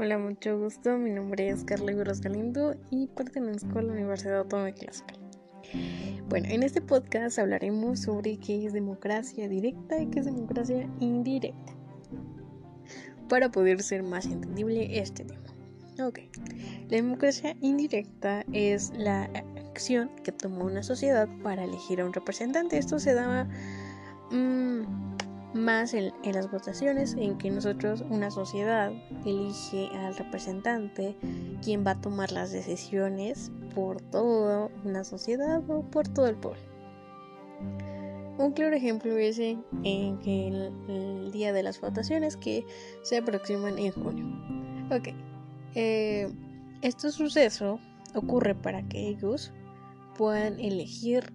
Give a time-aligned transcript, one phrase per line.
[0.00, 0.96] Hola, mucho gusto.
[0.96, 5.18] Mi nombre es Carla Iberos Galindo y pertenezco a la Universidad Autónoma de Tlaxcala.
[6.28, 11.72] Bueno, en este podcast hablaremos sobre qué es democracia directa y qué es democracia indirecta
[13.28, 15.42] para poder ser más entendible este tema.
[16.00, 16.20] Ok,
[16.88, 19.24] la democracia indirecta es la
[19.72, 22.78] acción que toma una sociedad para elegir a un representante.
[22.78, 23.48] Esto se da
[24.30, 24.57] mmm,
[25.68, 28.90] más en, las votaciones en que nosotros, una sociedad,
[29.26, 31.14] elige al representante,
[31.62, 36.62] quien va a tomar las decisiones por toda una sociedad o por todo el pueblo.
[38.38, 39.62] Un claro ejemplo es en,
[40.20, 42.64] que el, día de las votaciones que
[43.02, 44.24] se aproximan en junio.
[44.90, 45.08] Ok,
[45.74, 46.32] eh,
[46.80, 47.78] este suceso
[48.14, 49.52] ocurre para que ellos
[50.16, 51.30] puedan elegir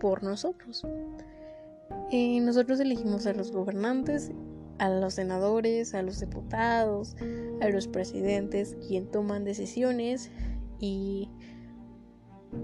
[0.00, 0.84] por nosotros.
[2.10, 4.32] Nosotros elegimos a los gobernantes,
[4.78, 7.16] a los senadores, a los diputados,
[7.60, 10.30] a los presidentes, quien toman decisiones
[10.78, 11.28] y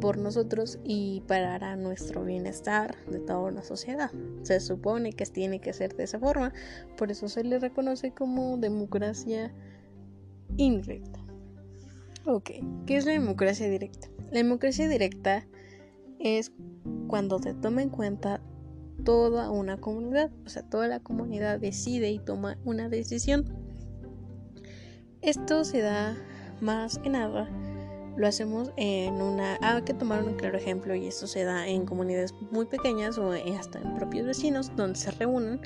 [0.01, 4.11] por nosotros y para nuestro bienestar de toda una sociedad.
[4.43, 6.53] Se supone que tiene que ser de esa forma,
[6.97, 9.53] por eso se le reconoce como democracia
[10.57, 11.21] indirecta.
[12.25, 12.51] Ok,
[12.87, 14.09] ¿qué es la democracia directa?
[14.31, 15.47] La democracia directa
[16.19, 16.53] es
[17.07, 18.41] cuando se toma en cuenta
[19.05, 23.45] toda una comunidad, o sea, toda la comunidad decide y toma una decisión.
[25.21, 26.17] Esto se da
[26.61, 27.49] más que nada,
[28.17, 31.85] lo hacemos en una, hay que tomar un claro ejemplo y esto se da en
[31.85, 35.61] comunidades muy pequeñas o hasta en propios vecinos donde se reúnen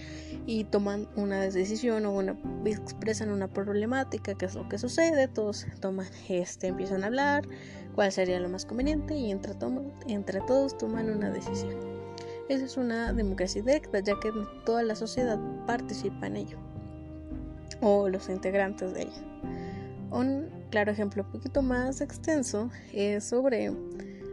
[0.46, 5.66] y toman una decisión o una, expresan una problemática, que es lo que sucede, todos
[5.80, 7.46] toman, este, empiezan a hablar,
[7.94, 9.52] cuál sería lo más conveniente y entre,
[10.06, 11.97] entre todos toman una decisión.
[12.48, 14.32] Esa es una democracia directa, ya que
[14.64, 16.58] toda la sociedad participa en ello,
[17.80, 19.22] o los integrantes de ella.
[20.10, 23.70] Un claro ejemplo un poquito más extenso es sobre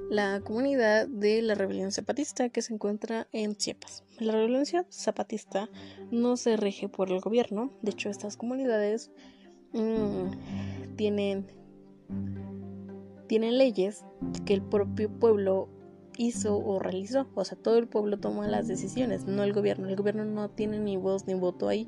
[0.09, 4.03] la comunidad de la rebelión zapatista que se encuentra en Chiapas.
[4.19, 5.69] La rebelión zapatista
[6.11, 9.11] no se rige por el gobierno, de hecho estas comunidades
[9.73, 11.47] mm, tienen,
[13.27, 14.05] tienen leyes
[14.45, 15.69] que el propio pueblo
[16.17, 17.27] hizo o realizó.
[17.35, 19.87] O sea, todo el pueblo toma las decisiones, no el gobierno.
[19.87, 21.87] El gobierno no tiene ni voz ni voto ahí.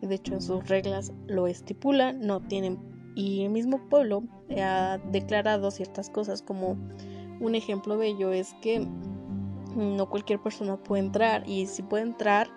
[0.00, 2.78] De hecho en sus reglas lo estipula, no tienen...
[3.14, 4.22] Y el mismo pueblo
[4.56, 6.76] ha declarado ciertas cosas como
[7.40, 8.86] un ejemplo de ello es que
[9.74, 12.48] no cualquier persona puede entrar y si puede entrar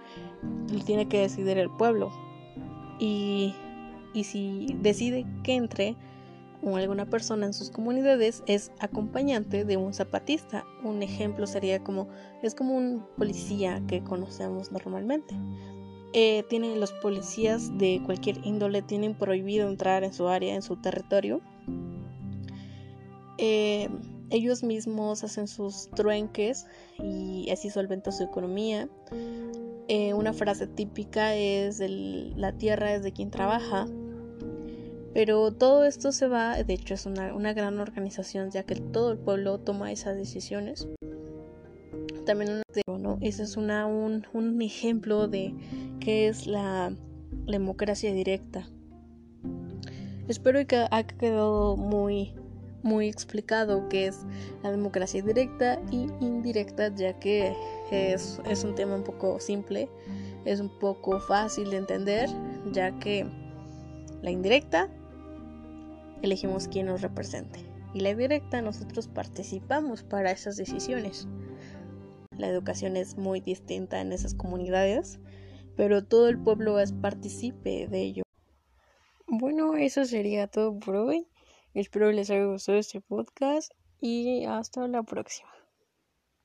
[0.85, 2.11] tiene que decidir el pueblo.
[2.99, 3.55] Y,
[4.13, 5.95] y si decide que entre,
[6.63, 10.65] o alguna persona en sus comunidades es acompañante de un zapatista.
[10.83, 12.07] Un ejemplo sería como
[12.41, 15.35] es como un policía que conocemos normalmente.
[16.13, 20.77] Eh, tienen los policías de cualquier índole tienen prohibido entrar en su área, en su
[20.77, 21.41] territorio.
[23.39, 23.89] Eh,
[24.29, 26.65] ellos mismos hacen sus truenques
[26.99, 28.87] y así solventan su economía.
[29.87, 33.87] Eh, una frase típica es la tierra es de quien trabaja
[35.13, 39.19] pero todo esto se va, de hecho es una, gran organización ya que todo el
[39.19, 40.87] pueblo toma esas decisiones.
[42.25, 43.17] También ¿no?
[43.21, 45.53] ese es una, un, un ejemplo de
[45.99, 46.95] qué es la,
[47.45, 48.67] democracia directa.
[50.27, 52.33] Espero que haya quedado muy,
[52.81, 54.19] muy explicado qué es
[54.63, 57.53] la democracia directa y indirecta, ya que
[57.91, 59.89] es, es un tema un poco simple,
[60.45, 62.29] es un poco fácil de entender,
[62.71, 63.27] ya que
[64.21, 64.89] la indirecta
[66.23, 67.59] elegimos quién nos represente.
[67.93, 71.27] Y la directa nosotros participamos para esas decisiones.
[72.37, 75.19] La educación es muy distinta en esas comunidades,
[75.75, 78.23] pero todo el pueblo es partícipe de ello.
[79.27, 81.27] Bueno, eso sería todo por hoy.
[81.73, 85.49] Espero les haya gustado este podcast y hasta la próxima.